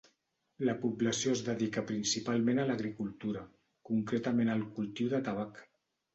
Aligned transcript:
La 0.69 0.73
població 0.85 1.33
es 1.37 1.43
dedica 1.49 1.83
principalment 1.91 2.63
a 2.65 2.65
l'agricultura, 2.71 3.45
concretament 3.93 4.53
el 4.57 4.67
cultiu 4.81 5.15
de 5.15 5.23
tabac. 5.31 5.63